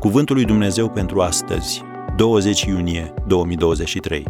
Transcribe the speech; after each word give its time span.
Cuvântul 0.00 0.36
lui 0.36 0.44
Dumnezeu 0.44 0.90
pentru 0.90 1.20
astăzi, 1.20 1.82
20 2.16 2.62
iunie 2.62 3.14
2023. 3.26 4.24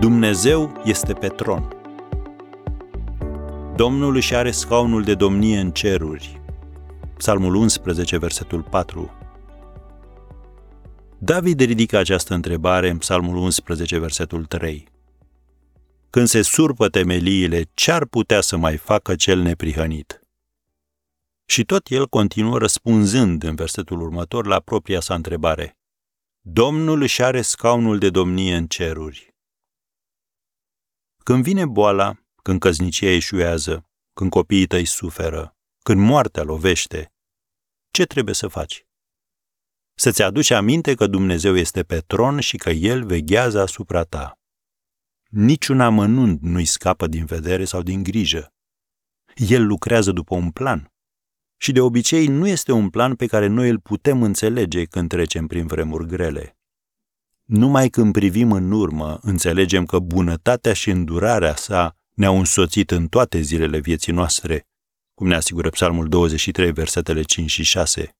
Dumnezeu 0.00 0.80
este 0.84 1.12
pe 1.12 1.28
tron. 1.28 1.68
Domnul 3.76 4.14
își 4.14 4.34
are 4.34 4.50
scaunul 4.50 5.02
de 5.02 5.14
domnie 5.14 5.58
în 5.58 5.70
ceruri. 5.70 6.40
Psalmul 7.16 7.54
11, 7.54 8.18
versetul 8.18 8.62
4. 8.62 9.12
David 11.18 11.60
ridică 11.60 11.98
această 11.98 12.34
întrebare 12.34 12.90
în 12.90 12.98
Psalmul 12.98 13.36
11, 13.36 13.98
versetul 13.98 14.44
3. 14.44 14.86
Când 16.10 16.26
se 16.26 16.42
surpă 16.42 16.88
temeliile, 16.88 17.62
ce-ar 17.74 18.04
putea 18.04 18.40
să 18.40 18.56
mai 18.56 18.76
facă 18.76 19.14
cel 19.14 19.38
neprihănit? 19.38 20.23
Și 21.46 21.64
tot 21.64 21.88
el 21.88 22.08
continuă 22.08 22.58
răspunzând 22.58 23.42
în 23.42 23.54
versetul 23.54 24.00
următor 24.00 24.46
la 24.46 24.60
propria 24.60 25.00
sa 25.00 25.14
întrebare. 25.14 25.78
Domnul 26.40 27.02
își 27.02 27.22
are 27.22 27.42
scaunul 27.42 27.98
de 27.98 28.10
domnie 28.10 28.56
în 28.56 28.66
ceruri. 28.66 29.34
Când 31.22 31.42
vine 31.42 31.66
boala, 31.66 32.18
când 32.42 32.60
căznicia 32.60 33.08
eșuează, 33.08 33.88
când 34.12 34.30
copiii 34.30 34.66
tăi 34.66 34.84
suferă, 34.84 35.56
când 35.82 36.00
moartea 36.00 36.42
lovește, 36.42 37.12
ce 37.90 38.04
trebuie 38.04 38.34
să 38.34 38.48
faci? 38.48 38.86
Să-ți 39.94 40.22
aduci 40.22 40.50
aminte 40.50 40.94
că 40.94 41.06
Dumnezeu 41.06 41.56
este 41.56 41.82
pe 41.82 42.00
tron 42.00 42.40
și 42.40 42.56
că 42.56 42.70
El 42.70 43.06
veghează 43.06 43.60
asupra 43.60 44.02
ta. 44.02 44.38
Niciun 45.28 45.80
amănunt 45.80 46.40
nu-i 46.40 46.64
scapă 46.64 47.06
din 47.06 47.24
vedere 47.24 47.64
sau 47.64 47.82
din 47.82 48.02
grijă. 48.02 48.52
El 49.34 49.66
lucrează 49.66 50.12
după 50.12 50.34
un 50.34 50.50
plan. 50.50 50.93
Și 51.64 51.72
de 51.72 51.80
obicei 51.80 52.26
nu 52.26 52.46
este 52.48 52.72
un 52.72 52.90
plan 52.90 53.14
pe 53.14 53.26
care 53.26 53.46
noi 53.46 53.68
îl 53.68 53.78
putem 53.78 54.22
înțelege 54.22 54.84
când 54.84 55.08
trecem 55.08 55.46
prin 55.46 55.66
vremuri 55.66 56.06
grele. 56.06 56.58
Numai 57.44 57.88
când 57.88 58.12
privim 58.12 58.52
în 58.52 58.70
urmă, 58.70 59.18
înțelegem 59.22 59.86
că 59.86 59.98
bunătatea 59.98 60.72
și 60.72 60.90
îndurarea 60.90 61.56
sa 61.56 61.96
ne-au 62.14 62.38
însoțit 62.38 62.90
în 62.90 63.08
toate 63.08 63.40
zilele 63.40 63.78
vieții 63.78 64.12
noastre, 64.12 64.66
cum 65.14 65.26
ne 65.26 65.34
asigură 65.34 65.70
Psalmul 65.70 66.08
23, 66.08 66.72
versetele 66.72 67.22
5 67.22 67.50
și 67.50 67.62
6. 67.62 68.16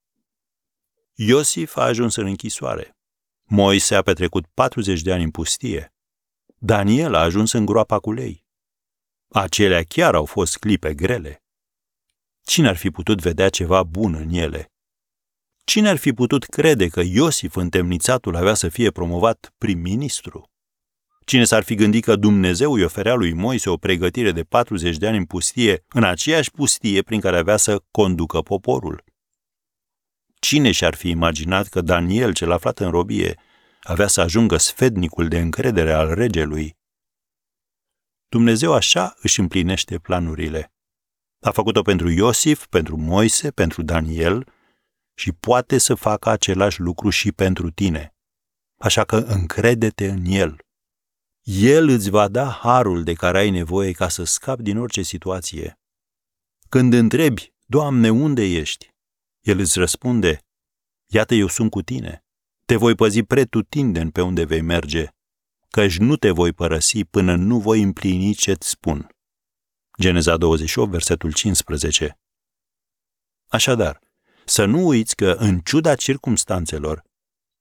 Iosif 1.15 1.77
a 1.77 1.83
ajuns 1.83 2.17
în 2.17 2.27
închisoare. 2.27 2.97
Moise 3.43 3.95
a 3.95 4.03
petrecut 4.03 4.47
40 4.55 5.03
de 5.03 5.13
ani 5.13 5.23
în 5.23 5.31
pustie. 5.31 5.95
Daniel 6.57 7.15
a 7.15 7.21
ajuns 7.21 7.53
în 7.53 7.65
groapa 7.65 7.99
cu 7.99 8.13
lei. 8.13 8.45
Acelea 9.29 9.83
chiar 9.83 10.15
au 10.15 10.25
fost 10.25 10.59
clipe 10.59 10.95
grele. 10.95 11.44
Cine 12.45 12.69
ar 12.69 12.77
fi 12.77 12.91
putut 12.91 13.21
vedea 13.21 13.49
ceva 13.49 13.83
bun 13.83 14.15
în 14.15 14.29
ele? 14.31 14.73
Cine 15.65 15.89
ar 15.89 15.97
fi 15.97 16.13
putut 16.13 16.45
crede 16.45 16.89
că 16.89 17.01
Iosif 17.05 17.57
întemnițatul 17.57 18.37
avea 18.37 18.55
să 18.55 18.69
fie 18.69 18.91
promovat 18.91 19.55
prim-ministru? 19.59 20.51
Cine 21.25 21.45
s-ar 21.45 21.63
fi 21.63 21.75
gândit 21.75 22.05
că 22.05 22.17
Dumnezeu 22.17 22.73
îi 22.73 22.85
oferea 22.85 23.15
lui 23.15 23.33
Moise 23.33 23.71
o 23.71 23.77
pregătire 23.77 24.33
de 24.33 24.43
40 24.43 24.97
de 24.97 25.07
ani 25.07 25.17
în 25.17 25.25
pustie, 25.25 25.85
în 25.89 26.05
aceeași 26.05 26.51
pustie 26.51 27.03
prin 27.03 27.21
care 27.21 27.39
avea 27.39 27.57
să 27.57 27.83
conducă 27.91 28.41
poporul? 28.41 29.05
Cine 30.41 30.71
și-ar 30.71 30.95
fi 30.95 31.09
imaginat 31.09 31.69
că 31.69 31.81
Daniel, 31.81 32.33
cel 32.33 32.51
aflat 32.51 32.79
în 32.79 32.91
robie, 32.91 33.41
avea 33.83 34.07
să 34.07 34.21
ajungă 34.21 34.57
sfednicul 34.57 35.29
de 35.29 35.39
încredere 35.39 35.93
al 35.93 36.15
regelui? 36.15 36.77
Dumnezeu 38.29 38.73
așa 38.73 39.15
își 39.23 39.41
împlinește 39.41 39.99
planurile. 39.99 40.74
A 41.45 41.51
făcut-o 41.51 41.83
pentru 41.83 42.09
Iosif, 42.09 42.67
pentru 42.67 42.97
Moise, 42.97 43.51
pentru 43.51 43.83
Daniel 43.83 44.53
și 45.15 45.33
poate 45.33 45.79
să 45.79 45.95
facă 45.95 46.29
același 46.29 46.81
lucru 46.81 47.11
și 47.11 47.33
pentru 47.33 47.71
tine. 47.71 48.15
Așa 48.79 49.05
că 49.05 49.17
încrede-te 49.17 50.09
în 50.09 50.25
El. 50.25 50.57
El 51.43 51.89
îți 51.89 52.11
va 52.11 52.29
da 52.29 52.51
harul 52.51 53.03
de 53.03 53.13
care 53.13 53.39
ai 53.39 53.51
nevoie 53.51 53.93
ca 53.93 54.09
să 54.09 54.25
scapi 54.25 54.63
din 54.63 54.79
orice 54.79 55.03
situație. 55.03 55.79
Când 56.69 56.93
întrebi, 56.93 57.53
Doamne, 57.67 58.11
unde 58.11 58.43
ești? 58.43 58.95
El 59.41 59.59
îți 59.59 59.79
răspunde, 59.79 60.41
Iată, 61.07 61.35
eu 61.35 61.47
sunt 61.47 61.71
cu 61.71 61.83
tine. 61.83 62.25
Te 62.65 62.77
voi 62.77 62.95
păzi 62.95 63.23
pretutindeni 63.23 64.13
pe 64.13 64.21
unde 64.21 64.45
vei 64.45 64.61
merge, 64.61 65.09
căci 65.71 65.99
nu 65.99 66.17
te 66.17 66.31
voi 66.31 66.53
părăsi 66.53 67.05
până 67.05 67.35
nu 67.37 67.59
voi 67.61 67.83
împlini 67.83 68.35
ce-ți 68.35 68.69
spun. 68.69 69.14
Geneza 70.01 70.37
28, 70.37 70.91
versetul 70.91 71.33
15. 71.33 72.19
Așadar, 73.49 73.99
să 74.45 74.65
nu 74.65 74.87
uiți 74.87 75.17
că, 75.17 75.37
în 75.39 75.59
ciuda 75.59 75.95
circumstanțelor, 75.95 77.03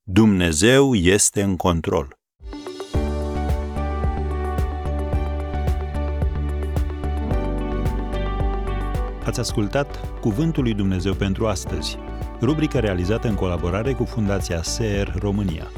Dumnezeu 0.04 0.96
este 0.96 1.42
în 1.42 1.56
control. 1.56 2.18
Ați 9.26 9.40
ascultat 9.40 10.20
Cuvântul 10.20 10.64
lui 10.64 10.74
Dumnezeu 10.74 11.14
pentru 11.14 11.48
astăzi, 11.48 11.98
rubrica 12.42 12.80
realizată 12.80 13.28
în 13.28 13.36
colaborare 13.36 13.94
cu 13.94 14.04
Fundația 14.04 14.64
SER 14.64 15.14
România. 15.20 15.72